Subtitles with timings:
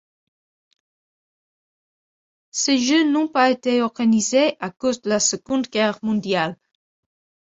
[2.49, 6.57] Ces Jeux n'ont pas été organisés à cause de la Seconde Guerre mondiale.